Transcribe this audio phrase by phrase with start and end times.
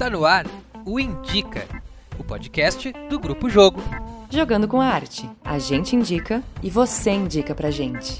[0.00, 0.46] Está no ar
[0.86, 1.68] o Indica,
[2.18, 3.82] o podcast do Grupo Jogo.
[4.30, 5.28] Jogando com a arte.
[5.44, 8.18] A gente indica e você indica pra gente.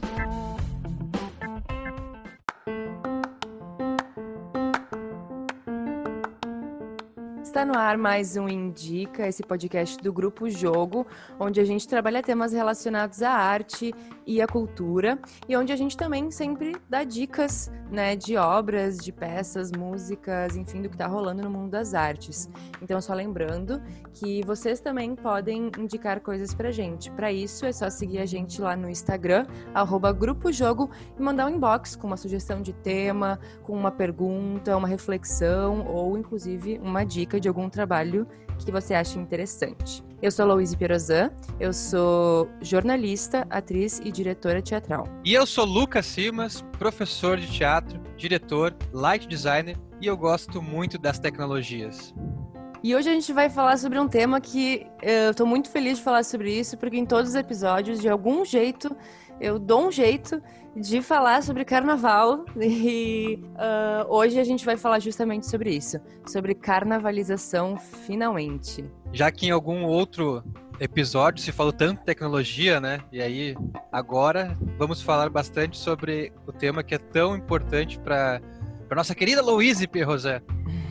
[7.43, 11.07] Está no ar mais um Indica, esse podcast do Grupo Jogo,
[11.39, 13.95] onde a gente trabalha temas relacionados à arte
[14.31, 15.19] e à cultura,
[15.49, 20.81] e onde a gente também sempre dá dicas né, de obras, de peças, músicas, enfim,
[20.83, 22.49] do que está rolando no mundo das artes.
[22.81, 27.11] Então, só lembrando que vocês também podem indicar coisas pra gente.
[27.11, 30.89] Para isso, é só seguir a gente lá no Instagram, arroba Grupo Jogo,
[31.19, 36.17] e mandar um inbox com uma sugestão de tema, com uma pergunta, uma reflexão, ou
[36.17, 38.29] inclusive uma dica de algum trabalho
[38.65, 40.03] que você acha interessante.
[40.23, 45.09] Eu sou Louise Pirozan, eu sou jornalista, atriz e diretora teatral.
[45.25, 50.99] E eu sou Lucas Simas, professor de teatro, diretor, light designer e eu gosto muito
[50.99, 52.15] das tecnologias.
[52.83, 56.05] E hoje a gente vai falar sobre um tema que eu estou muito feliz de
[56.05, 58.97] falar sobre isso, porque em todos os episódios, de algum jeito,
[59.41, 60.41] eu dou um jeito
[60.77, 66.55] de falar sobre carnaval e uh, hoje a gente vai falar justamente sobre isso, sobre
[66.55, 68.85] carnavalização finalmente.
[69.13, 70.45] Já que em algum outro
[70.79, 73.01] episódio se falou tanto de tecnologia, né?
[73.11, 73.57] E aí
[73.91, 78.41] agora vamos falar bastante sobre o tema que é tão importante para
[78.89, 80.43] para nossa querida Louise Perrosé.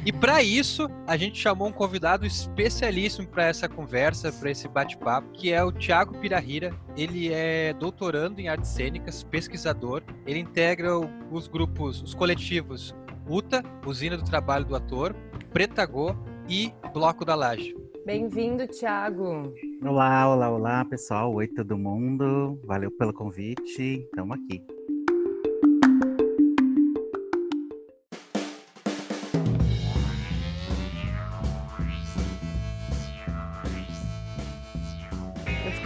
[0.10, 5.30] E para isso, a gente chamou um convidado especialíssimo para essa conversa, para esse bate-papo,
[5.34, 6.74] que é o Tiago Pirahira.
[6.98, 10.02] Ele é doutorando em artes cênicas, pesquisador.
[10.26, 12.96] Ele integra os grupos, os coletivos
[13.30, 15.14] UTA, Usina do Trabalho do Ator,
[15.54, 16.16] Pretagô
[16.50, 17.78] e Bloco da Laje.
[18.04, 19.54] Bem-vindo, Tiago.
[19.84, 21.32] Olá, olá, olá, pessoal.
[21.36, 22.60] Oi, todo mundo.
[22.66, 24.08] Valeu pelo convite.
[24.10, 24.60] Estamos aqui.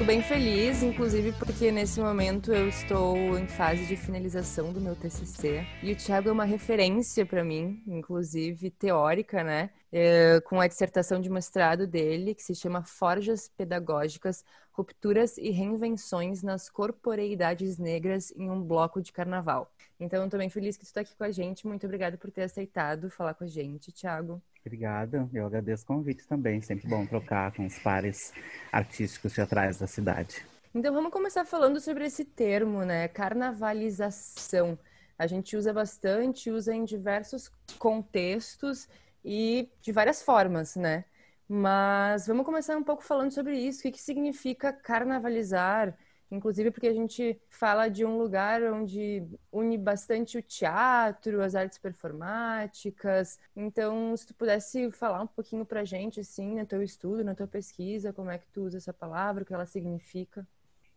[0.03, 4.95] Fico bem feliz, inclusive porque nesse momento eu estou em fase de finalização do meu
[4.95, 9.69] TCC e o Thiago é uma referência para mim, inclusive teórica, né?
[9.91, 16.41] É, com a dissertação de mestrado dele, que se chama Forjas Pedagógicas, Rupturas e Reinvenções
[16.41, 19.71] nas Corporeidades Negras em um Bloco de Carnaval.
[19.99, 21.67] Então, estou bem feliz que tu está aqui com a gente.
[21.67, 24.41] Muito obrigada por ter aceitado falar com a gente, Thiago.
[24.65, 26.61] Obrigada, eu agradeço o convite também.
[26.61, 28.33] Sempre bom trocar com os pares
[28.71, 30.45] artísticos teatrais da cidade.
[30.73, 33.07] Então vamos começar falando sobre esse termo, né?
[33.09, 34.79] Carnavalização.
[35.19, 38.87] A gente usa bastante, usa em diversos contextos
[39.23, 41.05] e de várias formas, né?
[41.47, 43.79] Mas vamos começar um pouco falando sobre isso.
[43.79, 45.95] O que, que significa carnavalizar?
[46.33, 51.77] Inclusive porque a gente fala de um lugar onde une bastante o teatro, as artes
[51.77, 53.39] performáticas.
[53.55, 57.47] Então, se tu pudesse falar um pouquinho pra gente, assim, no teu estudo, na tua
[57.47, 60.45] pesquisa, como é que tu usa essa palavra, o que ela significa?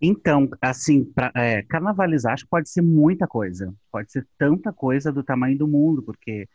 [0.00, 3.74] Então, assim, pra, é, carnavalizar acho que pode ser muita coisa.
[3.90, 6.48] Pode ser tanta coisa do tamanho do mundo, porque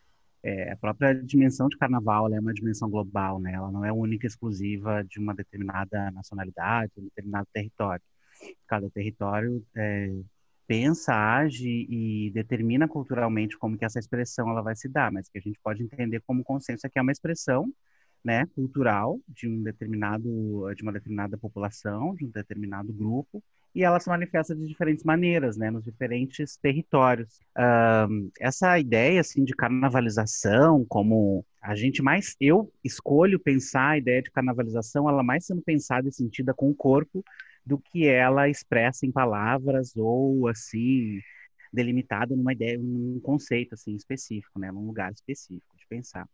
[0.44, 3.54] é, a própria dimensão de carnaval é uma dimensão global, né?
[3.54, 8.04] Ela não é única, exclusiva de uma determinada nacionalidade, um determinado território.
[8.68, 10.12] Cada território é,
[10.68, 15.38] pensa, age e determina culturalmente como que essa expressão ela vai se dar, mas que
[15.38, 17.72] a gente pode entender como consenso é que é uma expressão
[18.24, 20.30] né, cultural de um determinado
[20.76, 23.44] de uma determinada população, de um determinado grupo,
[23.74, 27.40] e ela se manifesta de diferentes maneiras, né, nos diferentes territórios.
[28.10, 34.22] Um, essa ideia assim de carnavalização, como a gente mais eu escolho pensar a ideia
[34.22, 37.24] de carnavalização, ela mais sendo pensada e sentida com o corpo
[37.66, 41.20] do que ela expressa em palavras ou assim
[41.72, 46.28] delimitada numa ideia, num conceito assim específico, né, num lugar específico de pensar.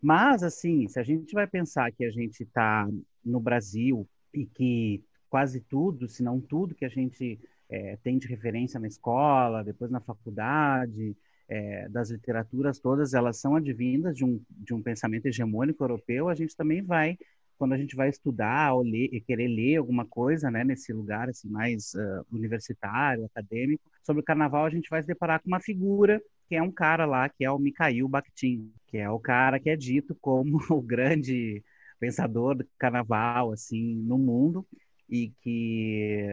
[0.00, 2.88] Mas assim, se a gente vai pensar que a gente está
[3.24, 8.26] no Brasil e que quase tudo, se não tudo que a gente é, tem de
[8.26, 11.16] referência na escola, depois na faculdade,
[11.48, 16.34] é, das literaturas todas, elas são advindas de um, de um pensamento hegemônico europeu, a
[16.34, 17.16] gente também vai
[17.62, 21.48] quando a gente vai estudar ou ler, querer ler alguma coisa, né, nesse lugar assim
[21.48, 26.20] mais uh, universitário, acadêmico, sobre o carnaval, a gente vai se deparar com uma figura
[26.48, 29.70] que é um cara lá, que é o Mikhail Bakhtin, que é o cara que
[29.70, 31.62] é dito como o grande
[32.00, 34.66] pensador do carnaval assim no mundo
[35.08, 36.26] e que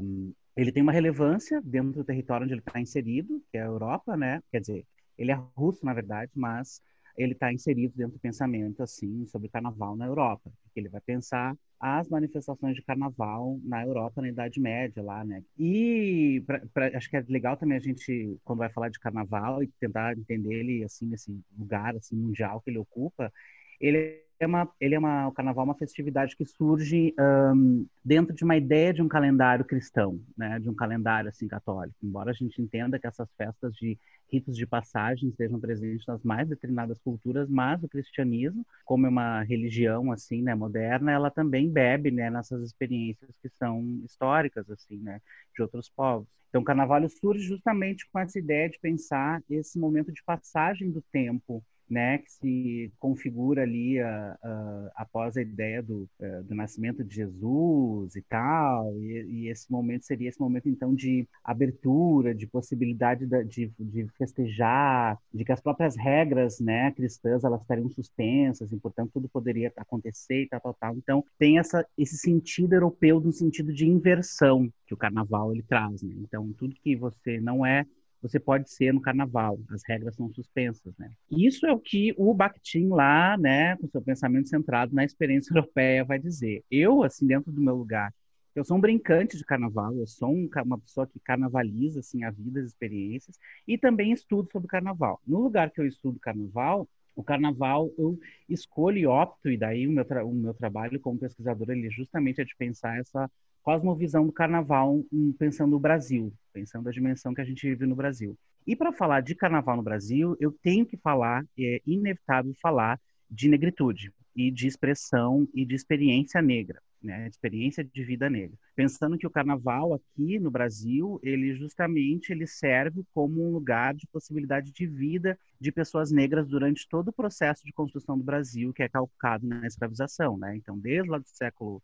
[0.00, 3.66] um, ele tem uma relevância dentro do território onde ele está inserido, que é a
[3.66, 4.40] Europa, né?
[4.52, 4.86] Quer dizer,
[5.18, 6.80] ele é russo na verdade, mas
[7.18, 12.08] ele está inserido dentro do pensamento assim sobre carnaval na Europa, ele vai pensar as
[12.08, 15.44] manifestações de carnaval na Europa na Idade Média lá, né?
[15.58, 19.62] E pra, pra, acho que é legal também a gente quando vai falar de carnaval
[19.62, 23.32] e tentar entender ele assim nesse lugar assim mundial que ele ocupa,
[23.80, 28.34] ele é uma, ele é uma, o carnaval é uma festividade que surge um, dentro
[28.34, 31.96] de uma ideia de um calendário cristão, né, de um calendário assim católico.
[32.02, 33.98] Embora a gente entenda que essas festas de
[34.30, 39.42] ritos de passagem estejam presentes nas mais determinadas culturas, mas o cristianismo, como é uma
[39.42, 45.20] religião assim, né, moderna, ela também bebe, né, nessas experiências que são históricas assim, né,
[45.54, 46.28] de outros povos.
[46.48, 51.02] Então, o carnaval surge justamente com essa ideia de pensar esse momento de passagem do
[51.12, 57.02] tempo né, que se configura ali uh, uh, após a ideia do, uh, do nascimento
[57.02, 62.46] de Jesus e tal, e, e, esse momento seria esse momento então de abertura, de
[62.46, 68.76] possibilidade de, de, festejar, de que as próprias regras, né, cristãs, elas estariam suspensas, e
[68.76, 70.96] portanto tudo poderia acontecer e tal, tal, tal.
[70.96, 76.02] Então tem essa, esse sentido europeu no sentido de inversão que o carnaval ele traz,
[76.02, 76.14] né?
[76.18, 77.86] Então tudo que você não é
[78.20, 81.12] você pode ser no carnaval, as regras são suspensas, né?
[81.30, 86.04] Isso é o que o Bakhtin lá, né, com seu pensamento centrado na experiência europeia
[86.04, 86.64] vai dizer.
[86.70, 88.12] Eu, assim, dentro do meu lugar,
[88.54, 92.30] eu sou um brincante de carnaval, eu sou um, uma pessoa que carnavaliza, assim, a
[92.30, 95.20] vida, as experiências, e também estudo sobre carnaval.
[95.26, 98.18] No lugar que eu estudo carnaval, o carnaval eu
[98.48, 102.44] escolho e opto, e daí o meu, o meu trabalho como pesquisador, ele justamente é
[102.44, 103.30] de pensar essa
[103.62, 105.04] cosmovisão do carnaval
[105.38, 108.36] pensando o Brasil, pensando a dimensão que a gente vive no Brasil.
[108.66, 113.00] E para falar de carnaval no Brasil, eu tenho que falar, é inevitável falar
[113.30, 117.26] de negritude e de expressão e de experiência negra, né?
[117.26, 118.56] Experiência de vida negra.
[118.76, 124.06] Pensando que o carnaval aqui no Brasil, ele justamente ele serve como um lugar de
[124.08, 128.82] possibilidade de vida de pessoas negras durante todo o processo de construção do Brasil, que
[128.82, 130.56] é calcado na escravização, né?
[130.56, 131.82] Então, desde lá do século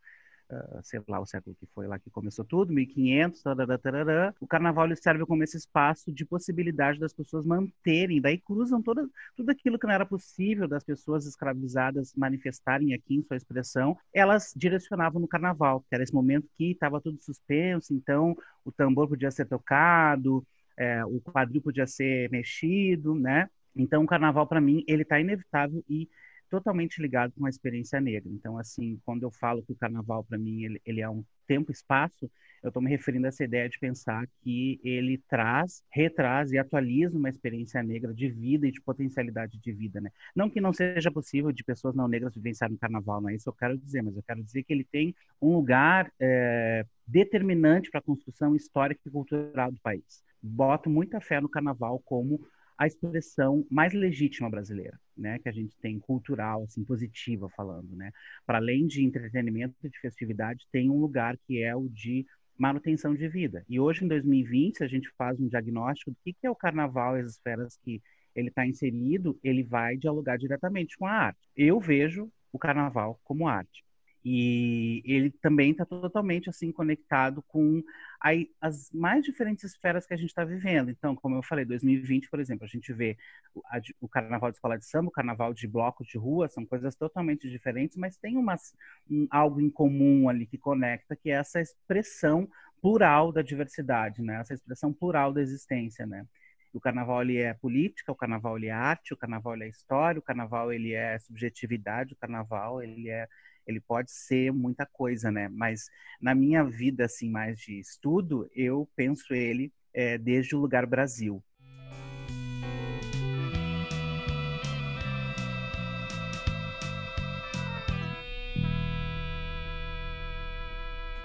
[0.51, 4.47] uh, sei lá, o século que foi lá que começou tudo, 1500, tarará, tarará, o
[4.47, 9.51] carnaval ele serve como esse espaço de possibilidade das pessoas manterem, daí cruzam toda, tudo
[9.51, 15.21] aquilo que não era possível das pessoas escravizadas manifestarem aqui em sua expressão, elas direcionavam
[15.21, 19.47] no carnaval, que era esse momento que estava tudo suspenso, então o tambor podia ser
[19.47, 20.47] tocado,
[20.77, 23.49] é, o quadril podia ser mexido, né?
[23.77, 26.09] Então, o carnaval, para mim, ele está inevitável e
[26.55, 28.31] totalmente ligado com a experiência negra.
[28.33, 32.31] Então, assim, quando eu falo que o carnaval, para mim, ele, ele, é um tempo-espaço,
[32.63, 37.19] eu estou me referindo a essa ideia de pensar que ele traz, retraz e atualiza
[37.19, 40.11] uma experiência negra de vida e de potencialidade de vida, né?
[40.35, 43.45] Não que não seja possível de pessoas não negras vivenciarem o carnaval, não é isso
[43.45, 47.91] que eu quero dizer, mas eu quero dizer que ele tem um lugar é, determinante
[47.91, 50.23] para a construção histórica e cultural do país.
[50.41, 52.41] Boto muita fé no carnaval como
[52.77, 58.11] a expressão mais legítima brasileira, né, que a gente tem cultural, assim, positiva falando, né,
[58.47, 62.27] para além de entretenimento e de festividade, tem um lugar que é o de
[62.59, 63.65] manutenção de vida.
[63.69, 67.17] E hoje, em 2020, se a gente faz um diagnóstico do que é o carnaval
[67.17, 68.01] e as esferas que
[68.35, 71.49] ele está inserido, ele vai dialogar diretamente com a arte.
[71.57, 73.85] Eu vejo o carnaval como arte.
[74.25, 77.83] E ele também está totalmente assim conectado com
[78.25, 80.91] a, as mais diferentes esferas que a gente está vivendo.
[80.91, 83.19] Então, como eu falei, 2020, por exemplo, a gente vê
[83.55, 86.65] o, a, o carnaval de escola de samba, o carnaval de bloco de rua, são
[86.65, 88.75] coisas totalmente diferentes, mas tem umas,
[89.11, 92.49] um, algo em comum ali que conecta, que é essa expressão
[92.81, 94.41] plural da diversidade, né?
[94.41, 96.27] Essa expressão plural da existência, né?
[96.73, 100.19] O carnaval ele é política, o carnaval ele é arte, o carnaval ele é história,
[100.19, 103.29] o carnaval ele é subjetividade, o carnaval ele é
[103.67, 105.49] ele pode ser muita coisa, né?
[105.49, 105.87] Mas
[106.21, 111.43] na minha vida, assim, mais de estudo, eu penso ele é, desde o lugar Brasil.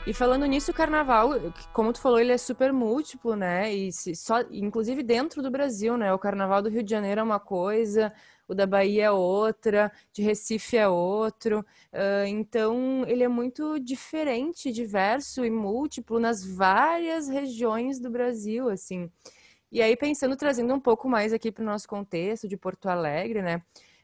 [0.07, 1.31] E falando nisso, o carnaval,
[1.73, 3.73] como tu falou, ele é super múltiplo, né?
[3.73, 6.11] E só, inclusive dentro do Brasil, né?
[6.13, 8.11] O carnaval do Rio de Janeiro é uma coisa,
[8.47, 11.59] o da Bahia é outra, de Recife é outro.
[11.93, 19.11] Uh, então, ele é muito diferente, diverso e múltiplo nas várias regiões do Brasil, assim.
[19.71, 23.43] E aí, pensando, trazendo um pouco mais aqui para o nosso contexto de Porto Alegre,
[23.43, 23.61] né?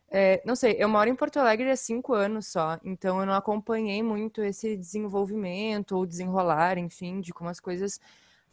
[0.09, 3.33] É, não sei, eu moro em Porto Alegre há cinco anos só, então eu não
[3.33, 7.99] acompanhei muito esse desenvolvimento ou desenrolar, enfim, de como as coisas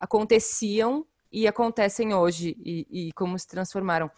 [0.00, 4.10] aconteciam e acontecem hoje e, e como se transformaram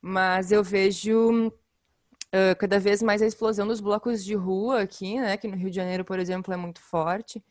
[0.00, 5.36] mas eu vejo uh, cada vez mais a explosão dos blocos de rua aqui, né?
[5.36, 7.42] Que no Rio de Janeiro, por exemplo, é muito forte.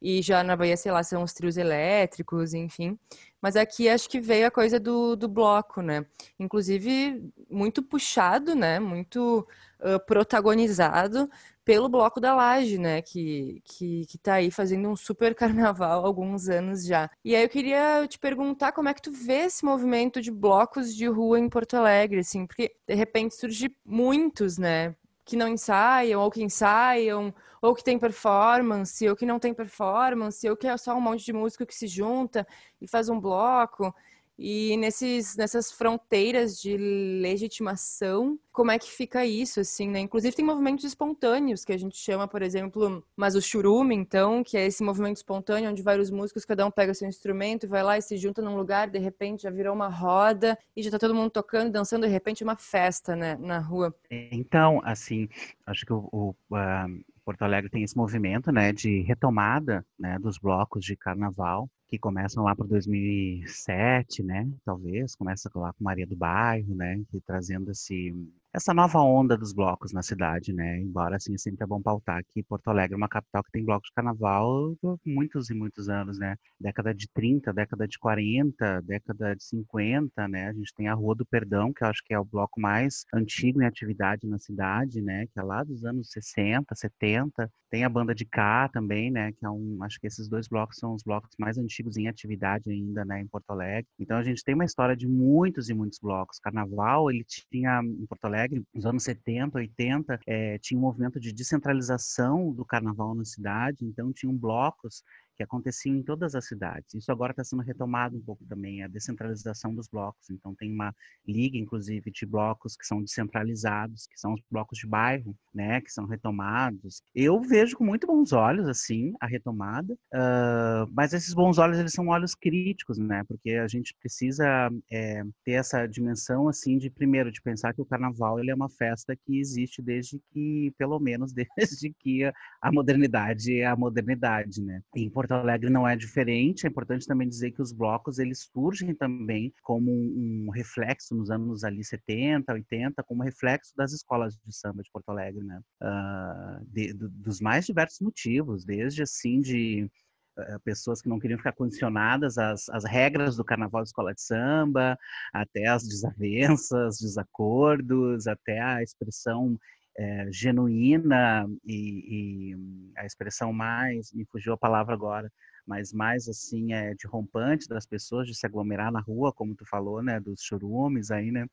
[0.00, 2.98] E já na Bahia, sei lá, são os trios elétricos, enfim.
[3.40, 6.04] Mas aqui acho que veio a coisa do, do bloco, né?
[6.38, 8.78] Inclusive, muito puxado, né?
[8.78, 9.46] Muito
[9.80, 11.30] uh, protagonizado
[11.64, 13.02] pelo Bloco da Laje, né?
[13.02, 17.10] Que, que, que tá aí fazendo um super carnaval há alguns anos já.
[17.24, 20.94] E aí eu queria te perguntar como é que tu vê esse movimento de blocos
[20.94, 24.94] de rua em Porto Alegre, assim, porque de repente surge muitos, né?
[25.26, 30.48] Que não ensaiam, ou que ensaiam, ou que tem performance, ou que não tem performance,
[30.48, 32.46] ou que é só um monte de músico que se junta
[32.80, 33.92] e faz um bloco.
[34.38, 40.00] E nesses, nessas fronteiras de legitimação, como é que fica isso, assim, né?
[40.00, 44.56] Inclusive tem movimentos espontâneos, que a gente chama, por exemplo, mas o churume, então, que
[44.56, 47.96] é esse movimento espontâneo, onde vários músicos, cada um pega seu instrumento e vai lá
[47.96, 51.14] e se junta num lugar, de repente já virou uma roda, e já tá todo
[51.14, 53.94] mundo tocando, dançando, de repente uma festa, né, na rua.
[54.10, 55.28] Então, assim,
[55.66, 60.38] acho que o, o uh, Porto Alegre tem esse movimento, né, de retomada, né, dos
[60.38, 64.48] blocos de carnaval, que começam lá por 2007, né?
[64.64, 67.02] Talvez começa lá com Maria do Bairro, né?
[67.10, 68.14] Que trazendo esse
[68.56, 70.80] essa nova onda dos blocos na cidade, né?
[70.80, 73.88] Embora assim sempre é bom pautar que Porto Alegre é uma capital que tem blocos
[73.90, 76.36] de carnaval por muitos e muitos anos, né?
[76.58, 80.48] Década de 30, década de 40, década de 50, né?
[80.48, 83.04] A gente tem a Rua do Perdão, que eu acho que é o bloco mais
[83.12, 85.26] antigo em atividade na cidade, né?
[85.26, 87.50] Que é lá dos anos 60, 70.
[87.68, 89.32] Tem a banda de cá também, né?
[89.32, 92.70] Que é um, acho que esses dois blocos são os blocos mais antigos em atividade
[92.70, 93.20] ainda, né?
[93.20, 93.86] Em Porto Alegre.
[93.98, 96.38] Então a gente tem uma história de muitos e muitos blocos.
[96.38, 101.18] Carnaval, ele tinha em Porto Alegre Alegre, nos anos 70, 80, é, tinha um movimento
[101.18, 105.02] de descentralização do carnaval na cidade, então tinham blocos
[105.36, 106.94] que aconteciam em todas as cidades.
[106.94, 110.30] Isso agora está sendo retomado um pouco também, a descentralização dos blocos.
[110.30, 110.94] Então, tem uma
[111.26, 115.92] liga, inclusive, de blocos que são descentralizados, que são os blocos de bairro, né, que
[115.92, 117.02] são retomados.
[117.14, 121.92] Eu vejo com muito bons olhos, assim, a retomada, uh, mas esses bons olhos, eles
[121.92, 127.30] são olhos críticos, né, porque a gente precisa é, ter essa dimensão, assim, de, primeiro,
[127.30, 131.32] de pensar que o carnaval, ele é uma festa que existe desde que, pelo menos,
[131.56, 132.24] desde que
[132.60, 134.80] a modernidade é a modernidade, né.
[134.94, 136.66] E, Porto Alegre não é diferente.
[136.66, 141.64] É importante também dizer que os blocos eles surgem também como um, reflexo nos anos
[141.64, 145.60] ali 70, 80, como reflexo das escolas de samba de Porto Alegre, né?
[145.82, 149.90] Uh, de, de, dos mais diversos motivos, desde assim de
[150.38, 154.22] uh, pessoas que não queriam ficar condicionadas às, às regras do carnaval de escola de
[154.22, 154.98] samba,
[155.32, 159.58] até as desavenças, desacordos, até a expressão
[159.98, 162.56] é, genuína e, e,
[162.96, 165.32] a expressão mais, me fugiu a palavra agora,
[165.66, 169.64] mas mais assim é de rompante das pessoas de se aglomerar na rua, como tu
[169.66, 171.46] falou, né, dos churumes aí, né?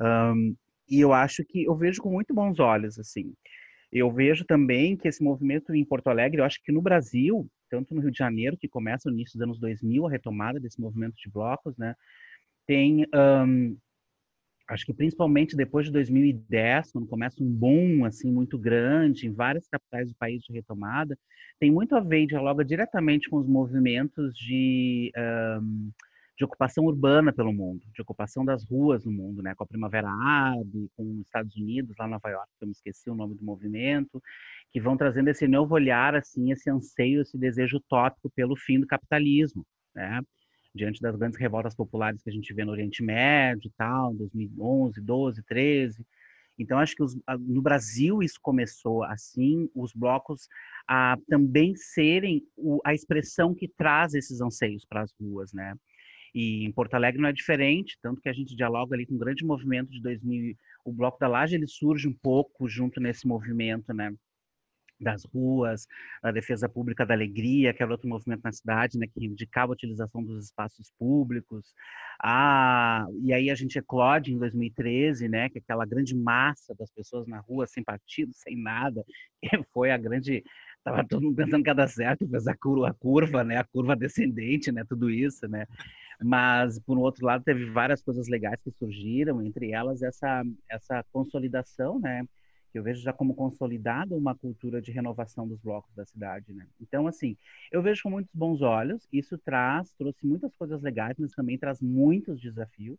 [0.00, 0.56] Um,
[0.88, 3.34] e eu acho que eu vejo com muito bons olhos assim.
[3.92, 7.94] Eu vejo também que esse movimento em Porto Alegre, eu acho que no Brasil, tanto
[7.94, 11.14] no Rio de Janeiro, que começa no início dos anos 2000, a retomada desse movimento
[11.16, 11.94] de blocos, né?
[12.66, 13.76] Tem um,
[14.68, 19.66] acho que principalmente depois de 2010, quando começa um boom assim muito grande em várias
[19.68, 21.18] capitais do país de retomada,
[21.58, 25.90] tem muito a ver e dialoga diretamente com os movimentos de, um,
[26.36, 29.54] de ocupação urbana pelo mundo, de ocupação das ruas no mundo, né?
[29.54, 32.72] Com a Primavera Árabe, com os Estados Unidos, lá em Nova York, que eu me
[32.72, 34.20] esqueci o nome do movimento,
[34.72, 38.86] que vão trazendo esse novo olhar, assim, esse anseio, esse desejo utópico pelo fim do
[38.86, 39.64] capitalismo,
[39.94, 40.20] né?
[40.74, 45.00] Diante das grandes revoltas populares que a gente vê no Oriente Médio e tal, 2011,
[45.00, 46.06] 12, 13.
[46.58, 50.48] Então, acho que os, no Brasil isso começou assim, os blocos
[50.86, 55.74] a também serem o, a expressão que traz esses anseios para as ruas, né?
[56.34, 59.18] E em Porto Alegre não é diferente, tanto que a gente dialoga ali com um
[59.18, 63.92] grande movimento de 2000, o Bloco da Laje ele surge um pouco junto nesse movimento,
[63.92, 64.14] né?
[65.02, 65.86] Das ruas,
[66.22, 69.74] a defesa pública da alegria, que era outro movimento na cidade, né, que reivindicava a
[69.74, 71.72] utilização dos espaços públicos.
[72.22, 77.26] Ah, e aí a gente eclode em 2013, né, que aquela grande massa das pessoas
[77.26, 79.04] na rua, sem partido, sem nada,
[79.42, 80.42] que foi a grande
[80.84, 83.94] tava todo mundo pensando ia dar certo, fez a curva, a curva, né, a curva
[83.94, 85.66] descendente, né, tudo isso, né.
[86.20, 92.00] Mas por outro lado teve várias coisas legais que surgiram, entre elas essa essa consolidação,
[92.00, 92.24] né,
[92.72, 96.66] que eu vejo já como consolidada uma cultura de renovação dos blocos da cidade, né?
[96.80, 97.36] Então, assim,
[97.70, 99.06] eu vejo com muitos bons olhos.
[99.12, 102.98] Isso traz, trouxe muitas coisas legais, mas também traz muitos desafios.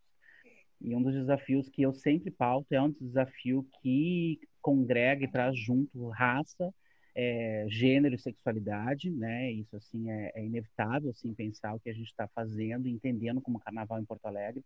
[0.79, 5.57] E um dos desafios que eu sempre pauto é um desafio que congrega e traz
[5.57, 6.71] junto raça,
[7.15, 9.51] é, gênero e sexualidade, né?
[9.51, 13.59] Isso assim é, é inevitável, assim pensar o que a gente está fazendo, entendendo como
[13.59, 14.63] Carnaval em Porto Alegre,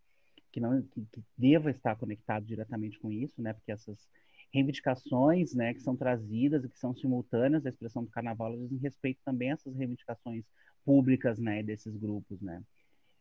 [0.52, 3.54] que não que, que deva estar conectado diretamente com isso, né?
[3.54, 4.10] Porque essas
[4.54, 9.20] reivindicações né, que são trazidas e que são simultâneas à expressão do carnaval, dizem respeito
[9.24, 10.46] também a essas reivindicações
[10.86, 12.42] públicas né, desses grupos.
[12.42, 12.62] Né?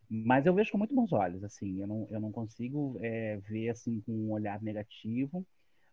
[0.08, 3.70] Mas eu vejo com muito bons olhos, assim, eu não, eu não consigo é, ver
[3.70, 5.44] assim com um olhar negativo,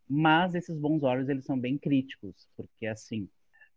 [0.08, 3.28] mas esses bons olhos eles são bem críticos, porque assim,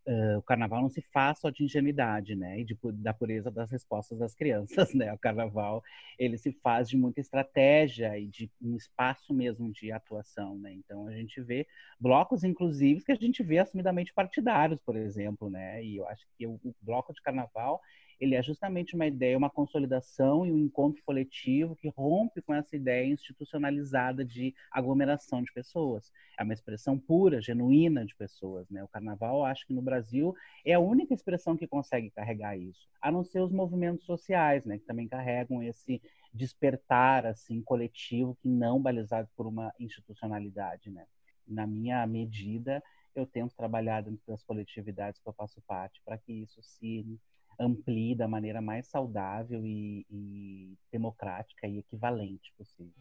[0.07, 2.61] uh, o carnaval não se faz só de ingenuidade, né?
[2.61, 5.13] E de, da pureza das respostas das crianças, né?
[5.13, 5.83] O carnaval,
[6.19, 10.73] ele se faz de muita estratégia e de um espaço mesmo de atuação, né?
[10.73, 11.67] Então, a gente vê
[12.01, 15.85] blocos, inclusive, que a gente vê assumidamente partidários, por exemplo, né?
[15.85, 17.81] E eu acho que o, o bloco de carnaval,
[18.19, 22.75] ele é justamente uma ideia, uma consolidação e um encontro coletivo que rompe com essa
[22.75, 26.11] ideia institucionalizada de aglomeração de pessoas.
[26.39, 28.69] É uma expressão pura, genuína de pessoas.
[28.71, 28.83] Né?
[28.83, 33.11] O carnaval, acho que no Brasil, é a única expressão que consegue carregar isso, a
[33.13, 34.79] não ser os movimentos sociais, né?
[34.79, 36.01] que também carregam esse
[36.33, 40.91] despertar assim coletivo que não balizado por uma institucionalidade.
[40.91, 41.07] Né?
[41.47, 42.83] Na minha medida,
[43.15, 47.19] eu tento trabalhar dentro das coletividades que eu faço parte para que isso se
[47.59, 52.93] amplie da maneira mais saudável e, e democrática e equivalente possível.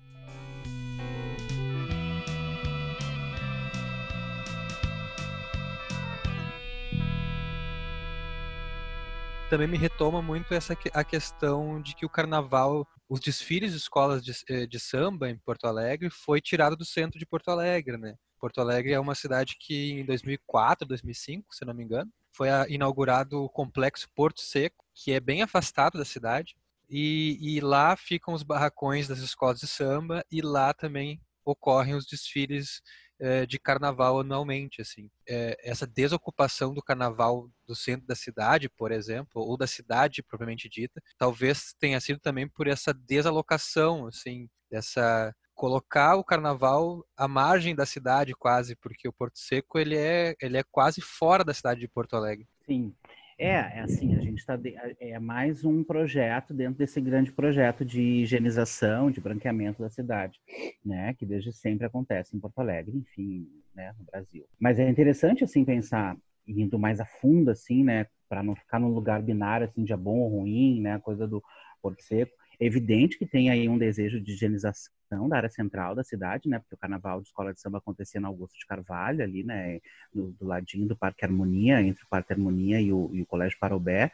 [9.50, 14.24] também me retoma muito essa a questão de que o carnaval, os desfiles de escolas
[14.24, 18.16] de, eh, de, samba em Porto Alegre foi tirado do centro de Porto Alegre, né?
[18.46, 23.44] Porto Alegre é uma cidade que em 2004, 2005, se não me engano, foi inaugurado
[23.44, 26.56] o complexo Porto Seco, que é bem afastado da cidade.
[26.88, 32.06] E, e, lá ficam os barracões das escolas de samba e lá também ocorrem os
[32.06, 32.84] desfiles
[33.20, 34.80] é, de carnaval anualmente.
[34.80, 40.22] Assim, é, essa desocupação do carnaval do centro da cidade, por exemplo, ou da cidade
[40.22, 47.28] propriamente dita, talvez tenha sido também por essa desalocação, assim, dessa colocar o carnaval à
[47.28, 51.54] margem da cidade quase, porque o Porto Seco ele é, ele é quase fora da
[51.54, 52.46] cidade de Porto Alegre.
[52.66, 52.94] Sim.
[53.38, 54.58] É, é assim, a gente está
[55.00, 60.40] é mais um projeto dentro desse grande projeto de higienização, de branqueamento da cidade,
[60.86, 64.46] né, que desde sempre acontece em Porto Alegre, enfim, né, no Brasil.
[64.58, 66.16] Mas é interessante assim pensar
[66.48, 69.98] indo mais a fundo assim, né, para não ficar num lugar binário assim de é
[69.98, 71.44] bom ou ruim, né, coisa do
[71.82, 72.32] Porto Seco.
[72.60, 76.60] É evidente que tem aí um desejo de higienização da área central da cidade, né?
[76.60, 79.80] Porque o carnaval de escola de samba acontecia na Augusto de Carvalho, ali, né?
[80.14, 83.58] No, do ladinho do Parque Harmonia, entre o Parque Harmonia e o, e o Colégio
[83.60, 84.12] Parobé.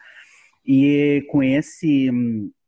[0.65, 2.09] E com esse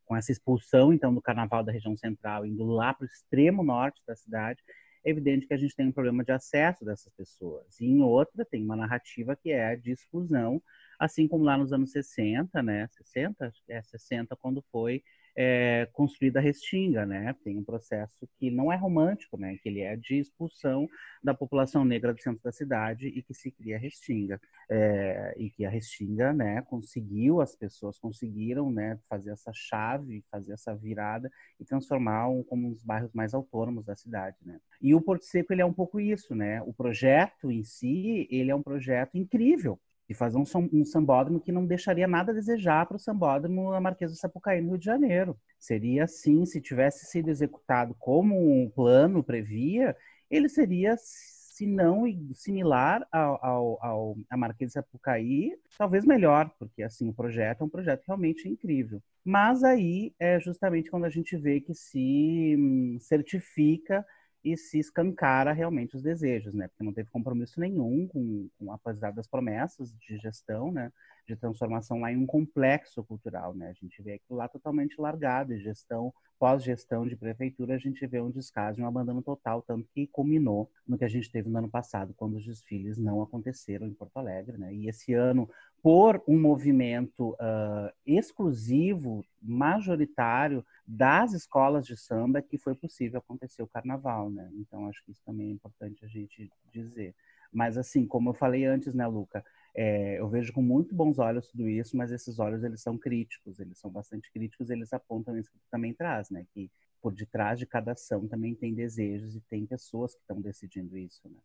[0.06, 4.02] com essa expulsão, então, do carnaval da região central, indo lá para o extremo norte
[4.06, 4.62] da cidade,
[5.06, 7.80] é evidente que a gente tem um problema de acesso dessas pessoas.
[7.80, 10.62] E em outra, tem uma narrativa que é de exclusão,
[11.00, 12.88] assim como lá nos anos 60, né?
[12.92, 13.52] 60?
[13.68, 15.04] É, 60, quando foi
[15.36, 17.36] é, construída a Restinga, né?
[17.44, 19.58] Tem um processo que não é romântico, né?
[19.62, 20.88] Que ele é de expulsão
[21.24, 24.40] da população negra do centro da cidade e que se cria a Restinga.
[24.70, 26.62] É, e que a Restinga, né?
[26.64, 29.00] Conseguiu, as pessoas conseguiram, né?
[29.10, 33.86] Fazer essa chave, fazer essa virada e transformar um, como um dos bairros mais autônomos
[33.86, 34.60] da cidade, né?
[34.82, 36.62] E o Porto Seco, ele é um pouco isso, né?
[36.62, 41.52] O projeto em si, ele é um projeto incrível de fazer um, um sambódromo que
[41.52, 44.86] não deixaria nada a desejar para o sambódromo da Marquesa do Sapucaí, no Rio de
[44.86, 45.38] Janeiro.
[45.60, 49.96] Seria assim, se tivesse sido executado como o um plano previa,
[50.30, 57.08] ele seria, se não similar ao, ao, ao, a Marquesa Sapucaí, talvez melhor, porque assim
[57.10, 59.02] o projeto é um projeto realmente incrível.
[59.24, 64.06] Mas aí é justamente quando a gente vê que se hum, certifica
[64.44, 66.68] e se escancara realmente os desejos, né?
[66.68, 70.92] Porque não teve compromisso nenhum com, com apesar das promessas de gestão, né?
[71.26, 73.70] De transformação lá em um complexo cultural, né?
[73.70, 78.20] A gente vê aquilo lá totalmente largado, e gestão, pós-gestão de prefeitura, a gente vê
[78.20, 81.58] um descaso e um abandono total, tanto que culminou no que a gente teve no
[81.58, 84.74] ano passado, quando os desfiles não aconteceram em Porto Alegre, né?
[84.74, 85.50] E esse ano,
[85.82, 93.68] por um movimento uh, exclusivo, majoritário das escolas de samba, que foi possível acontecer o
[93.68, 94.50] carnaval, né?
[94.56, 97.16] Então, acho que isso também é importante a gente dizer.
[97.54, 99.46] Mas, assim, como eu falei antes, né, Luca?
[99.76, 103.60] É, eu vejo com muito bons olhos tudo isso, mas esses olhos, eles são críticos,
[103.60, 106.46] eles são bastante críticos, eles apontam isso que tu também traz, né?
[106.54, 106.70] Que
[107.02, 111.22] por detrás de cada ação também tem desejos e tem pessoas que estão decidindo isso,
[111.28, 111.36] né?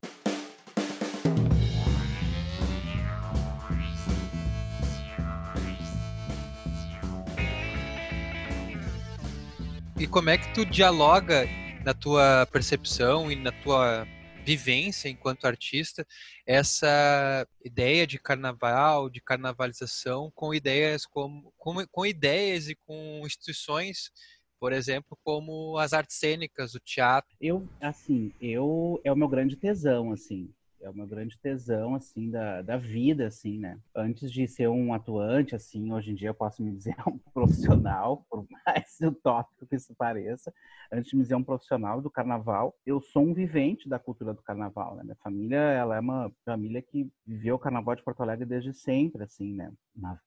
[9.99, 11.47] E como é que tu dialoga
[11.85, 14.07] na tua percepção e na tua
[14.49, 16.07] vivência enquanto artista
[16.47, 24.11] essa ideia de carnaval, de carnavalização com ideias como com, com ideias e com instituições,
[24.59, 27.37] por exemplo, como as artes cênicas, o teatro.
[27.39, 30.51] Eu assim, eu é o meu grande tesão assim.
[30.89, 33.79] É meu grande tesão, assim, da, da vida, assim, né?
[33.95, 38.25] Antes de ser um atuante, assim, hoje em dia eu posso me dizer um profissional,
[38.31, 40.53] por mais utópico que isso pareça,
[40.93, 44.43] antes de me dizer um profissional do carnaval, eu sou um vivente da cultura do
[44.43, 45.05] carnaval, né?
[45.05, 49.23] Minha família, ela é uma família que viveu o carnaval de Porto Alegre desde sempre,
[49.25, 49.71] assim, né?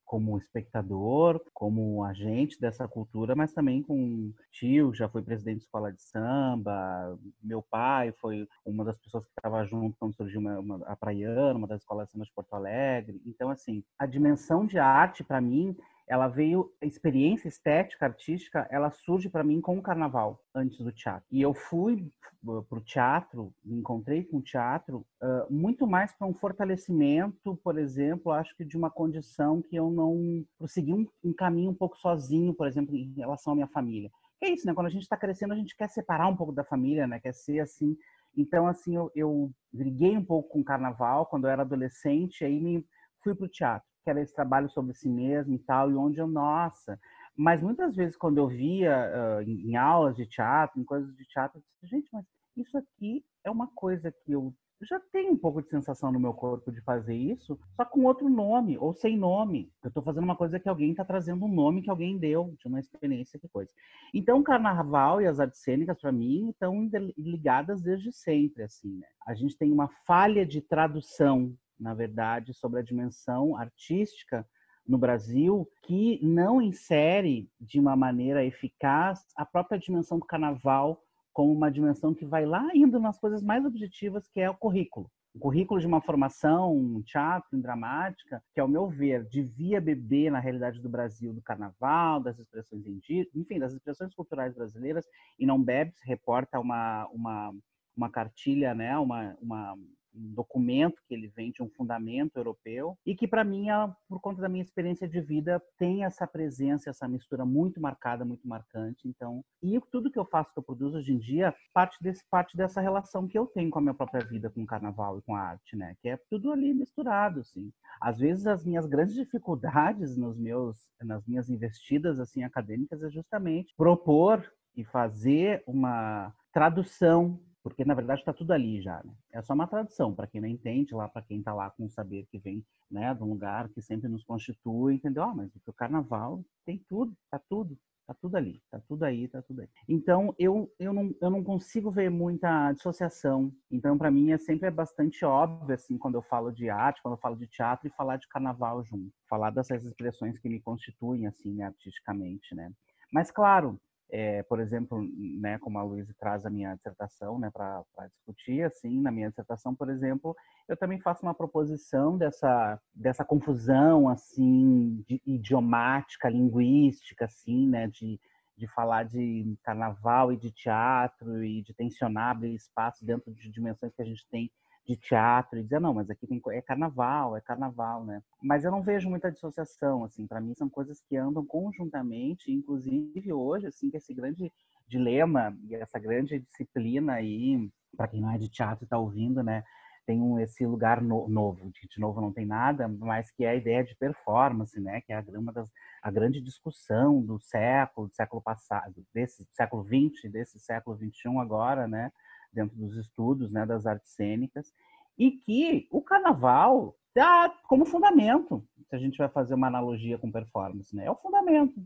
[0.05, 5.91] Como espectador, como agente dessa cultura, mas também com tio, já foi presidente de escola
[5.91, 10.85] de samba, meu pai foi uma das pessoas que estava junto quando surgiu uma, uma,
[10.85, 13.21] a Praiana, uma das escolas de de Porto Alegre.
[13.25, 15.75] Então, assim, a dimensão de arte, para mim,
[16.11, 20.91] ela veio, a experiência estética, artística, ela surge para mim com o carnaval, antes do
[20.91, 21.25] teatro.
[21.31, 22.11] E eu fui
[22.43, 27.77] para o teatro, me encontrei com o teatro, uh, muito mais para um fortalecimento, por
[27.77, 31.97] exemplo, acho que de uma condição que eu não prossegui um, um caminho um pouco
[31.97, 34.11] sozinho, por exemplo, em relação à minha família.
[34.41, 34.73] é isso, né?
[34.73, 37.21] Quando a gente está crescendo, a gente quer separar um pouco da família, né?
[37.21, 37.95] Quer ser assim.
[38.35, 42.59] Então, assim, eu, eu briguei um pouco com o carnaval quando eu era adolescente, aí
[42.59, 42.85] me
[43.23, 46.19] fui para o teatro que era esse trabalho sobre si mesmo e tal, e onde
[46.19, 46.99] eu, nossa.
[47.35, 51.59] Mas muitas vezes, quando eu via uh, em, aulas de teatro, em coisas de teatro,
[51.59, 52.25] eu disse, gente, mas
[52.57, 56.33] isso aqui é uma coisa que eu já tenho um pouco de sensação no meu
[56.33, 59.71] corpo de fazer isso, só com outro nome, ou sem nome.
[59.83, 62.67] Eu estou fazendo uma coisa que alguém está trazendo um nome que alguém deu, de
[62.67, 63.71] uma experiência, que coisa.
[64.13, 69.07] Então, o carnaval e as artes cênicas, para mim, estão ligadas desde sempre, assim, né?
[69.27, 74.47] A gente tem uma falha de tradução na verdade, sobre a dimensão artística
[74.87, 81.01] no Brasil, que não insere de uma maneira eficaz a própria dimensão do carnaval
[81.33, 85.09] como uma dimensão que vai lá indo nas coisas mais objetivas, que é o currículo.
[85.33, 90.29] O currículo de uma formação um teatro, em dramática, que, ao meu ver, devia beber
[90.29, 95.05] na realidade do Brasil do carnaval, das expressões indígenas, enfim, das expressões culturais brasileiras,
[95.39, 97.53] e não bebe, se reporta uma, uma,
[97.95, 99.77] uma cartilha, né, uma, uma
[100.13, 103.67] um documento que ele vem de um fundamento europeu e que para mim,
[104.07, 108.47] por conta da minha experiência de vida, tem essa presença, essa mistura muito marcada, muito
[108.47, 109.07] marcante.
[109.07, 112.55] Então, e tudo que eu faço, que eu produzo hoje em dia, parte desse parte
[112.55, 115.35] dessa relação que eu tenho com a minha própria vida, com o carnaval e com
[115.35, 115.95] a arte, né?
[116.01, 117.71] Que é tudo ali misturado, assim.
[117.99, 123.73] Às vezes as minhas grandes dificuldades nos meus nas minhas investidas assim acadêmicas é justamente
[123.75, 124.43] propor
[124.75, 129.01] e fazer uma tradução porque na verdade está tudo ali já.
[129.03, 129.13] Né?
[129.31, 131.89] É só uma tradução para quem não entende, lá para quem está lá com o
[131.89, 135.23] saber que vem né, de um lugar que sempre nos constitui, entendeu?
[135.23, 139.41] Ah, mas o carnaval tem tudo, está tudo, está tudo ali, está tudo aí, está
[139.41, 139.69] tudo aí.
[139.87, 143.51] Então eu, eu, não, eu não consigo ver muita dissociação.
[143.71, 147.15] Então para mim é sempre é bastante óbvio assim quando eu falo de arte, quando
[147.15, 151.27] eu falo de teatro e falar de carnaval junto, falar dessas expressões que me constituem
[151.27, 152.71] assim né, artisticamente, né?
[153.11, 153.79] Mas claro,
[154.11, 155.01] é, por exemplo,
[155.39, 159.73] né, como a Luísa traz a minha dissertação né, para discutir, assim, na minha dissertação,
[159.73, 160.35] por exemplo,
[160.67, 168.19] eu também faço uma proposição dessa, dessa confusão assim de, idiomática, linguística, assim, né, de,
[168.57, 173.95] de falar de carnaval e de teatro e de tensionar abrir espaço dentro de dimensões
[173.95, 174.51] que a gente tem
[174.91, 178.21] de teatro e dizer não, mas aqui tem é carnaval, é carnaval, né?
[178.43, 183.31] Mas eu não vejo muita dissociação, assim, para mim são coisas que andam conjuntamente, inclusive
[183.31, 184.51] hoje, assim, que esse grande
[184.87, 189.41] dilema e essa grande disciplina aí, para quem não é de teatro e está ouvindo,
[189.41, 189.63] né?
[190.05, 193.55] Tem um, esse lugar no, novo, de, novo não tem nada, mas que é a
[193.55, 194.99] ideia de performance, né?
[195.01, 199.85] Que é a, uma das, a grande discussão do século, do século passado, desse século
[199.85, 202.11] XX, desse século XXI agora, né?
[202.53, 204.73] Dentro dos estudos né, das artes cênicas,
[205.17, 210.31] e que o carnaval dá como fundamento, se a gente vai fazer uma analogia com
[210.31, 211.05] performance, né?
[211.05, 211.85] É o fundamento,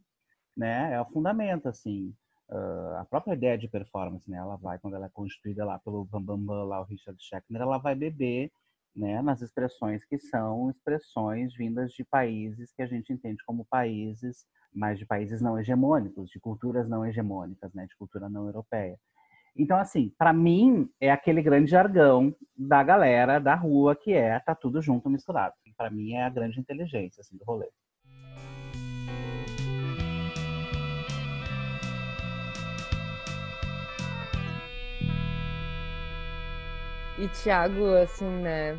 [0.55, 0.93] né?
[0.93, 2.13] É o fundamento, assim.
[2.49, 4.37] Uh, a própria ideia de performance, né?
[4.37, 7.61] Ela vai, quando ela é constituída lá pelo Bambam, Bam Bam, lá o Richard Schechner,
[7.61, 8.51] ela vai beber
[8.95, 14.45] né, nas expressões que são expressões vindas de países que a gente entende como países,
[14.73, 18.97] mas de países não hegemônicos, de culturas não hegemônicas, né, de cultura não europeia.
[19.57, 24.53] Então, assim, para mim é aquele grande jargão da galera da rua que é tá
[24.53, 25.53] tudo junto misturado.
[25.77, 27.67] Para mim é a grande inteligência assim do rolê.
[37.17, 38.77] E Thiago, assim, né?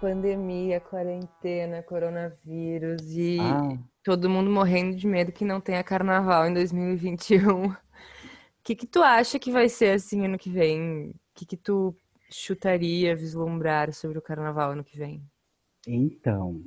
[0.00, 3.76] Pandemia, quarentena, coronavírus e ah.
[4.04, 7.74] todo mundo morrendo de medo que não tenha carnaval em 2021.
[8.62, 11.08] O que, que tu acha que vai ser assim ano que vem?
[11.08, 11.92] O que, que tu
[12.30, 15.20] chutaria, vislumbrar sobre o carnaval ano que vem?
[15.84, 16.62] Então,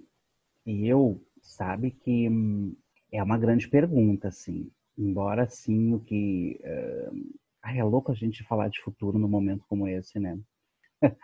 [0.66, 2.76] eu sabe que hum,
[3.14, 4.70] é uma grande pergunta, assim.
[4.98, 6.60] Embora, assim, o que.
[6.66, 7.34] Uh...
[7.64, 10.38] Ai, é louco a gente falar de futuro num momento como esse, né?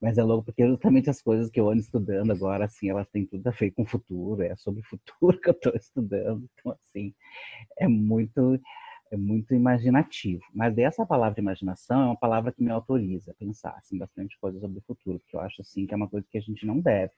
[0.00, 3.26] Mas é louco porque justamente as coisas que eu ando estudando agora, assim, elas têm
[3.26, 6.48] tudo a ver com o futuro, é sobre o futuro que eu estou estudando.
[6.54, 7.12] Então, assim,
[7.76, 8.60] é muito
[9.10, 10.42] é muito imaginativo.
[10.54, 14.60] Mas dessa palavra imaginação é uma palavra que me autoriza a pensar assim, bastante coisas
[14.60, 16.80] sobre o futuro, porque eu acho assim que é uma coisa que a gente não
[16.80, 17.12] deve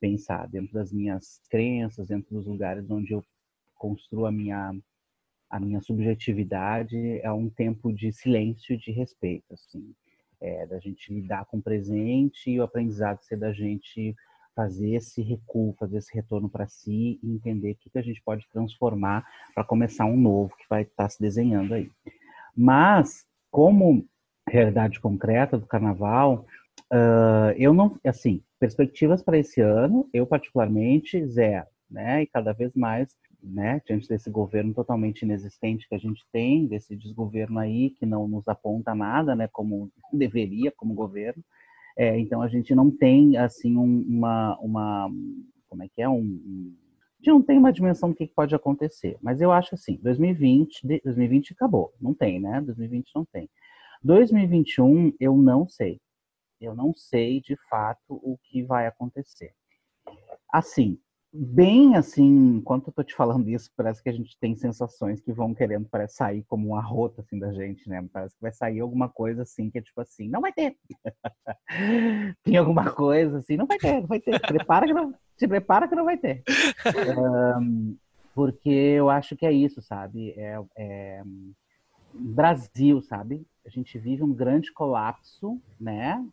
[0.00, 3.24] pensar dentro das minhas crenças, dentro dos lugares onde eu
[3.74, 4.74] construo a minha
[5.48, 9.94] a minha subjetividade é um tempo de silêncio de respeito, assim,
[10.40, 14.14] é, da gente lidar com o presente e o aprendizado ser da gente
[14.56, 18.22] fazer esse recuo, fazer esse retorno para si e entender o que, que a gente
[18.24, 19.22] pode transformar
[19.54, 21.90] para começar um novo que vai estar tá se desenhando aí.
[22.56, 24.06] Mas, como
[24.48, 26.46] realidade concreta do carnaval,
[26.90, 32.22] uh, eu não, assim, perspectivas para esse ano, eu particularmente, zero, né?
[32.22, 36.96] E cada vez mais, né, diante desse governo totalmente inexistente que a gente tem, desse
[36.96, 41.44] desgoverno aí que não nos aponta nada, né, como deveria como governo,
[41.96, 45.10] é, então a gente não tem assim um, uma, uma
[45.68, 46.76] como é que é um, um
[47.16, 49.16] a gente não tem uma dimensão do que pode acontecer.
[49.22, 52.60] Mas eu acho assim, 2020, 2020 acabou, não tem, né?
[52.60, 53.48] 2020 não tem.
[54.02, 55.98] 2021 eu não sei.
[56.60, 59.52] Eu não sei de fato o que vai acontecer.
[60.52, 60.98] Assim,
[61.38, 65.32] bem assim, enquanto eu tô te falando isso, parece que a gente tem sensações que
[65.32, 68.06] vão querendo parece, sair como uma rota assim da gente, né?
[68.12, 70.76] Parece que vai sair alguma coisa assim que é tipo assim, não vai ter.
[72.42, 74.40] tem alguma coisa assim, não vai ter, não vai ter.
[74.40, 76.42] Prepara que não, se prepara que não vai ter.
[77.58, 77.96] Um,
[78.34, 80.30] porque eu acho que é isso, sabe?
[80.36, 81.22] É, é
[82.14, 83.46] Brasil, sabe?
[83.66, 86.24] A gente vive um grande colapso, né?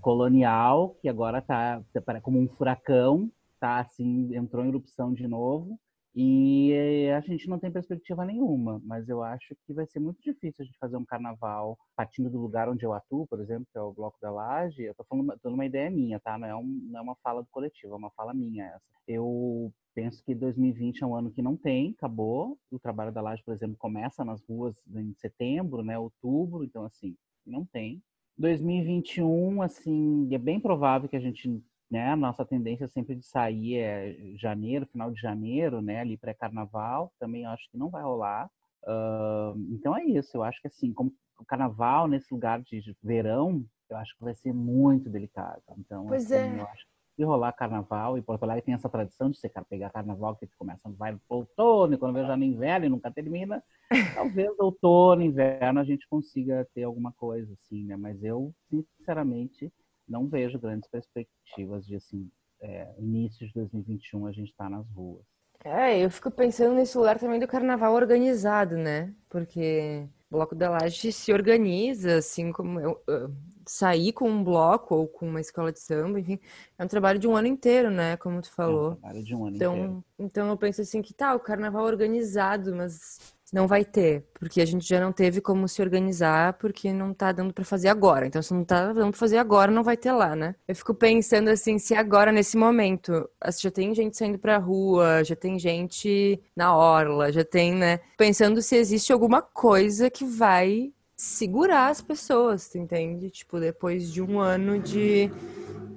[0.00, 3.30] Colonial, que agora tá, tá como um furacão
[3.66, 5.78] tá assim, entrou em erupção de novo
[6.14, 6.72] e
[7.14, 10.64] a gente não tem perspectiva nenhuma, mas eu acho que vai ser muito difícil a
[10.64, 13.92] gente fazer um carnaval partindo do lugar onde eu atuo, por exemplo, que é o
[13.92, 14.82] Bloco da Laje.
[14.82, 16.38] Eu tô falando tô numa ideia minha, tá?
[16.38, 18.80] Não é, um, não é uma fala do coletivo, é uma fala minha essa.
[19.06, 22.58] Eu penso que 2020 é um ano que não tem, acabou.
[22.70, 27.14] O trabalho da Laje, por exemplo, começa nas ruas em setembro, né, outubro, então assim,
[27.44, 28.02] não tem.
[28.38, 32.10] 2021, assim, é bem provável que a gente né?
[32.10, 36.00] A nossa tendência sempre de sair é janeiro, final de janeiro, né?
[36.00, 38.50] Ali pré-carnaval, também acho que não vai rolar.
[38.82, 43.64] Uh, então é isso, eu acho que assim, como o carnaval nesse lugar de verão,
[43.90, 45.62] eu acho que vai ser muito delicado.
[45.78, 46.60] Então, pois assim, é.
[46.60, 50.36] eu acho que rolar carnaval, e Porto Alegre tem essa tradição de você pegar carnaval
[50.36, 53.62] que começa vai no outono, e quando vem já no inverno e nunca termina,
[54.14, 57.96] talvez outono, inverno a gente consiga ter alguma coisa assim, né?
[57.96, 59.72] Mas eu, sinceramente,
[60.08, 64.88] não vejo grandes perspectivas de assim é, início de 2021 a gente estar tá nas
[64.90, 65.24] ruas.
[65.64, 69.12] É, eu fico pensando nesse lugar também do carnaval organizado, né?
[69.28, 73.34] Porque o Bloco da Laje se organiza, assim como eu, eu,
[73.66, 76.38] sair com um bloco ou com uma escola de samba, enfim,
[76.78, 78.16] é um trabalho de um ano inteiro, né?
[78.16, 78.92] Como tu falou.
[78.92, 80.04] É um trabalho de um ano então, inteiro.
[80.18, 84.64] Então eu penso assim que tá, o carnaval organizado, mas não vai ter, porque a
[84.64, 88.26] gente já não teve como se organizar, porque não tá dando para fazer agora.
[88.26, 90.54] Então, se não tá dando pra fazer agora, não vai ter lá, né?
[90.66, 93.28] Eu fico pensando assim, se agora, nesse momento,
[93.60, 98.00] já tem gente saindo pra rua, já tem gente na orla, já tem, né?
[98.16, 103.30] Pensando se existe alguma coisa que vai segurar as pessoas, tu entende?
[103.30, 105.30] Tipo, depois de um ano de,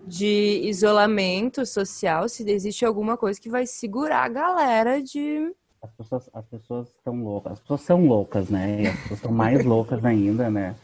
[0.08, 6.30] de isolamento social, se existe alguma coisa que vai segurar a galera de as pessoas,
[6.34, 8.82] as pessoas estão loucas, as pessoas são loucas, né?
[8.82, 10.76] E as pessoas estão mais loucas ainda, né?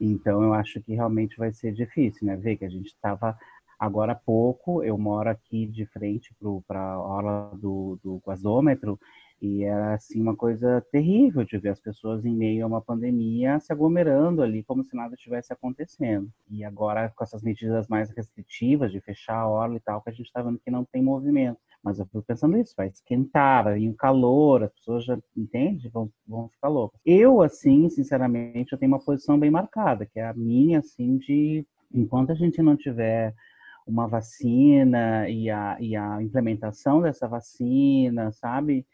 [0.00, 2.36] Então eu acho que realmente vai ser difícil, né?
[2.36, 3.36] Ver que a gente estava
[3.78, 6.34] agora há pouco, eu moro aqui de frente
[6.66, 8.98] para a hora do, do gasômetro
[9.40, 13.60] e era assim uma coisa terrível de ver as pessoas em meio a uma pandemia
[13.60, 16.28] se aglomerando ali como se nada tivesse acontecendo.
[16.50, 20.12] E agora com essas medidas mais restritivas de fechar a orla e tal, que a
[20.12, 21.60] gente está vendo que não tem movimento.
[21.82, 25.88] Mas eu fico pensando isso, vai esquentar, vai vir o calor, as pessoas já, entende?
[25.88, 27.00] Vão, vão ficar loucas.
[27.06, 31.66] Eu, assim, sinceramente, eu tenho uma posição bem marcada, que é a minha, assim, de
[31.92, 33.34] enquanto a gente não tiver
[33.86, 38.86] uma vacina e a, e a implementação dessa vacina, sabe?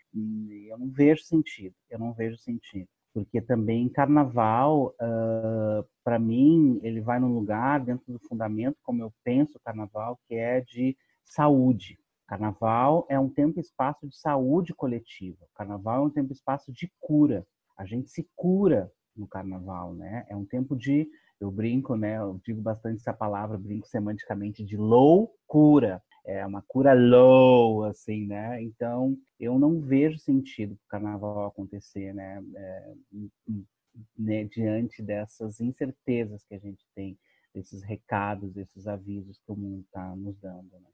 [0.68, 2.88] Eu não vejo sentido, eu não vejo sentido.
[3.12, 9.12] Porque também carnaval, uh, para mim, ele vai num lugar dentro do fundamento, como eu
[9.24, 11.98] penso o carnaval, que é de saúde.
[12.34, 15.46] Carnaval é um tempo e espaço de saúde coletiva.
[15.54, 17.46] Carnaval é um tempo e espaço de cura.
[17.78, 20.26] A gente se cura no carnaval, né?
[20.28, 21.08] É um tempo de,
[21.40, 22.18] eu brinco, né?
[22.18, 26.02] Eu digo bastante essa palavra, brinco semanticamente de loucura.
[26.26, 28.60] É uma cura low, assim, né?
[28.60, 32.42] Então, eu não vejo sentido o carnaval acontecer, né?
[32.56, 32.94] É,
[34.18, 34.42] né?
[34.42, 37.16] Diante dessas incertezas que a gente tem
[37.54, 40.72] desses recados, desses avisos que o mundo está nos dando.
[40.72, 40.93] Né?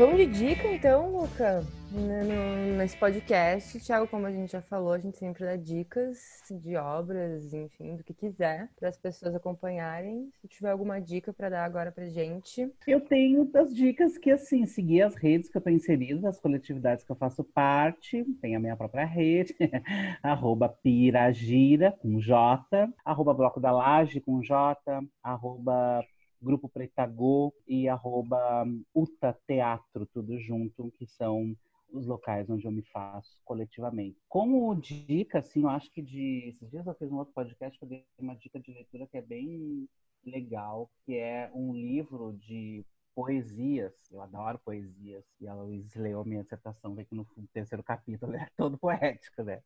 [0.00, 1.62] Vamos de dica então, Luca?
[1.92, 6.16] Né, no, nesse podcast, Thiago, como a gente já falou, a gente sempre dá dicas
[6.50, 10.30] de obras, enfim, do que quiser, para as pessoas acompanharem.
[10.40, 12.72] Se tiver alguma dica para dar agora para gente.
[12.86, 17.04] Eu tenho das dicas que, assim, seguir as redes que eu estou inserido, as coletividades
[17.04, 19.54] que eu faço parte, tem a minha própria rede,
[20.22, 24.80] arroba Piragira, com J, arroba Bloco da Laje, com J,
[25.22, 26.02] arroba
[26.40, 31.56] Grupo Pretagô e arroba Uta Teatro, tudo junto, que são
[31.92, 34.16] os locais onde eu me faço coletivamente.
[34.28, 36.48] Como dica, assim, eu acho que de.
[36.48, 39.16] Esses dias eu fiz um outro podcast que eu dei uma dica de leitura que
[39.16, 39.88] é bem
[40.24, 43.92] legal, que é um livro de poesias.
[44.10, 45.24] Eu adoro poesias.
[45.40, 49.60] E a Luiz leu a minha dissertação, que no terceiro capítulo é todo poético, né?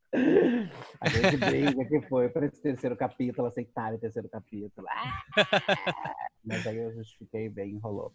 [0.99, 4.87] A grande briga que foi para esse terceiro capítulo, aceitar o terceiro capítulo.
[4.89, 5.23] Ah!
[6.43, 8.13] Mas aí eu justifiquei bem, enrolou.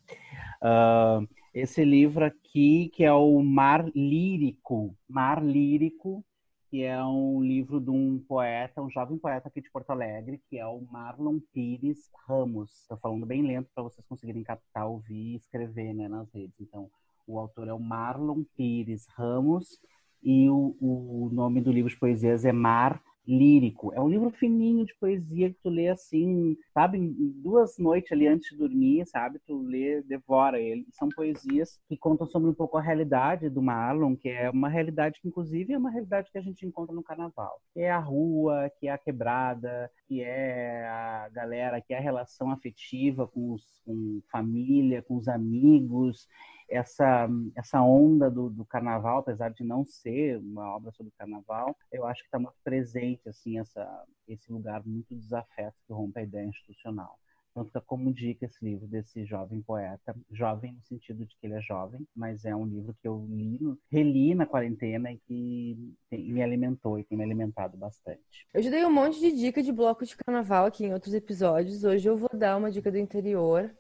[0.63, 4.97] Uh, esse livro aqui, que é o Mar Lírico.
[5.09, 6.25] Mar Lírico,
[6.71, 10.57] que é um livro de um poeta, um jovem poeta aqui de Porto Alegre, que
[10.57, 12.71] é o Marlon Pires Ramos.
[12.83, 16.55] Estou falando bem lento para vocês conseguirem captar, ouvir e escrever né, nas redes.
[16.61, 16.89] Então,
[17.27, 19.81] o autor é o Marlon Pires Ramos
[20.23, 23.93] e o, o nome do livro de poesias é Mar lírico.
[23.95, 26.99] É um livro fininho de poesia que tu lê assim, sabe,
[27.43, 29.39] duas noites ali antes de dormir, sabe?
[29.47, 30.87] Tu lê, devora ele.
[30.91, 35.21] São poesias que contam sobre um pouco a realidade do Marlon, que é uma realidade
[35.21, 37.61] que inclusive é uma realidade que a gente encontra no carnaval.
[37.73, 42.03] Que é a rua, que é a quebrada, que é a galera, que é a
[42.03, 46.27] relação afetiva com, os, com família, com os amigos
[46.71, 52.07] essa, essa onda do, do, carnaval, apesar de não ser uma obra sobre carnaval, eu
[52.07, 56.47] acho que está muito presente assim essa, esse lugar muito desafeto que rompe a ideia
[56.47, 57.19] institucional.
[57.51, 61.55] Então fica como dica esse livro desse jovem poeta, jovem no sentido de que ele
[61.55, 63.59] é jovem, mas é um livro que eu li,
[63.91, 65.77] reli na quarentena e que
[66.13, 68.47] me alimentou e tem me alimentado bastante.
[68.55, 71.83] Eu já dei um monte de dica de bloco de carnaval aqui em outros episódios.
[71.83, 73.75] Hoje eu vou dar uma dica do interior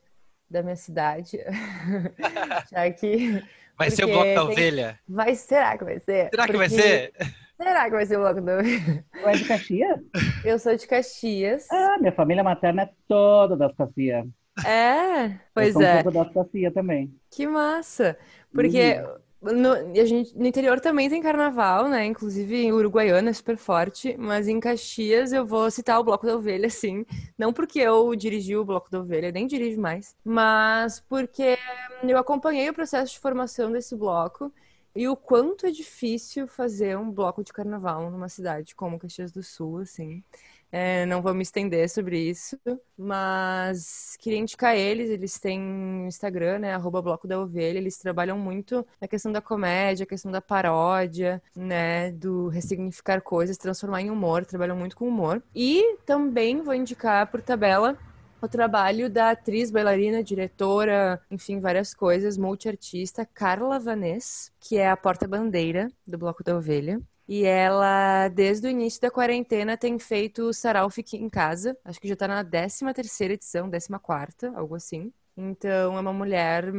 [0.50, 1.38] da minha cidade.
[2.70, 3.42] Já que.
[3.78, 5.00] Vai ser o bloco da ovelha?
[5.08, 6.28] Vai, será que vai ser?
[6.30, 7.12] Será que vai ser?
[7.56, 9.04] Será que vai ser o bloco da ovelha?
[9.14, 10.00] é de Caxias?
[10.44, 11.66] Eu sou de Caxias.
[11.70, 14.26] Ah, minha família materna é toda das Caxias.
[14.66, 16.00] É, pois Eu é.
[16.00, 17.14] Um pouco das Caxias também.
[17.30, 18.18] Que massa!
[18.52, 19.00] Porque.
[19.00, 22.04] Hum no, a gente, no interior também tem carnaval, né?
[22.04, 26.36] Inclusive em Uruguaiana é super forte, mas em Caxias eu vou citar o Bloco da
[26.36, 27.06] Ovelha, sim.
[27.38, 31.56] Não porque eu dirigi o Bloco da Ovelha, nem dirijo mais, mas porque
[32.02, 34.52] eu acompanhei o processo de formação desse bloco
[34.94, 39.42] e o quanto é difícil fazer um bloco de carnaval numa cidade como Caxias do
[39.42, 40.22] Sul, assim.
[40.72, 42.58] É, não vou me estender sobre isso,
[42.96, 45.10] mas queria indicar eles.
[45.10, 46.74] Eles têm Instagram, né?
[46.74, 47.78] Arroba Bloco da Ovelha.
[47.78, 52.12] Eles trabalham muito na questão da comédia, a questão da paródia, né?
[52.12, 54.46] Do ressignificar coisas, transformar em humor.
[54.46, 55.42] Trabalham muito com humor.
[55.54, 57.98] E também vou indicar por tabela
[58.40, 64.96] o trabalho da atriz, bailarina, diretora, enfim, várias coisas, multiartista, Carla Vaness, que é a
[64.96, 67.00] porta-bandeira do Bloco da Ovelha.
[67.30, 71.78] E ela, desde o início da quarentena, tem feito o Sarau Fique em Casa.
[71.84, 75.12] Acho que já tá na 13 terceira edição, 14 quarta, algo assim.
[75.36, 76.72] Então, é uma mulher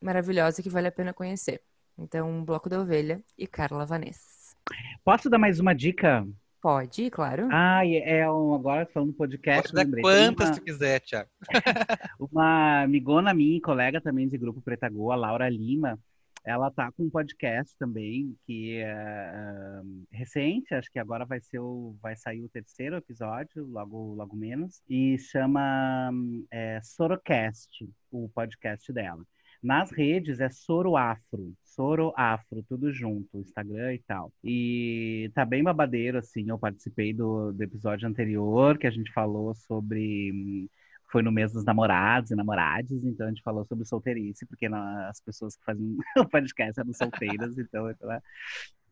[0.00, 1.60] maravilhosa que vale a pena conhecer.
[1.98, 4.56] Então, Bloco da Ovelha e Carla Vanessa.
[5.04, 6.26] Posso dar mais uma dica?
[6.62, 7.46] Pode, claro.
[7.52, 9.70] Ah, é um, agora falando podcast.
[9.70, 11.28] Pode dar quantas uma, tu quiser, Tiago.
[12.32, 15.98] uma amigona minha, colega também de grupo Pretagoa, Laura Lima,
[16.44, 21.58] ela tá com um podcast também que é uh, recente, acho que agora vai ser
[21.58, 26.10] o, vai sair o terceiro episódio, logo logo menos, e chama
[26.50, 29.24] é, Sorocast, o podcast dela.
[29.62, 34.32] Nas redes é Soroafro, Soroafro, tudo junto, Instagram e tal.
[34.42, 39.54] E tá bem babadeiro, assim, eu participei do, do episódio anterior, que a gente falou
[39.54, 40.68] sobre
[41.10, 45.20] foi no mês dos namorados e namorades, então a gente falou sobre solteirice, porque as
[45.20, 48.20] pessoas que fazem o podcast eram solteiras, então, então é.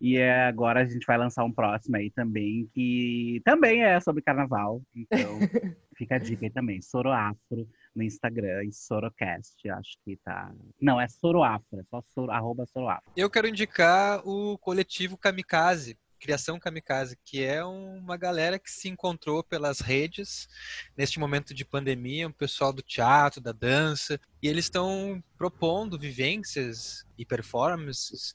[0.00, 4.22] e é, agora a gente vai lançar um próximo aí também, que também é sobre
[4.22, 5.38] carnaval, então
[5.96, 10.52] fica a dica aí também, Soroafro no Instagram e Sorocast, acho que tá...
[10.80, 13.10] Não, é Soroafro, é só soro, arroba Soroafro.
[13.16, 19.42] Eu quero indicar o coletivo Kamikaze, Criação Kamikaze, que é uma galera que se encontrou
[19.42, 20.48] pelas redes
[20.96, 27.04] neste momento de pandemia, um pessoal do teatro, da dança, e eles estão propondo vivências
[27.18, 28.34] e performances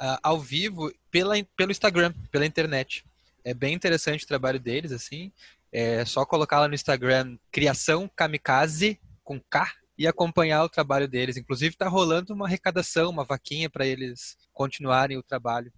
[0.00, 3.04] uh, ao vivo pela, pelo Instagram, pela internet.
[3.44, 5.32] É bem interessante o trabalho deles, assim.
[5.72, 11.36] É só colocar lá no Instagram Criação Kamikaze com K e acompanhar o trabalho deles.
[11.36, 15.72] Inclusive está rolando uma arrecadação, uma vaquinha para eles continuarem o trabalho.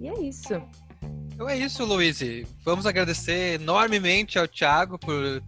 [0.00, 0.60] E é isso.
[1.34, 2.20] Então é isso, Luiz.
[2.64, 5.42] Vamos agradecer enormemente ao Thiago por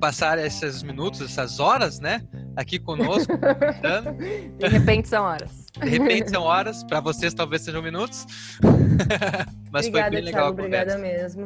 [0.00, 2.22] passar esses minutos, essas horas, né?
[2.56, 3.32] aqui conosco.
[4.58, 5.66] De repente são horas.
[5.80, 8.26] De repente são horas, para vocês talvez sejam minutos.
[9.70, 11.44] Mas obrigada, foi bem legal Thiago, Obrigada mesmo.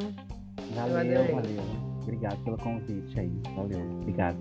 [0.75, 1.85] Valeu, valeu.
[2.01, 3.31] Obrigado pelo convite aí.
[3.55, 3.81] Valeu.
[4.01, 4.37] Obrigado.